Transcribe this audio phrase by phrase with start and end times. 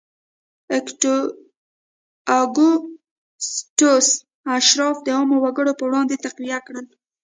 [2.39, 4.07] اګوستوس
[4.55, 6.85] اشراف د عامو وګړو پر وړاندې تقویه کړل.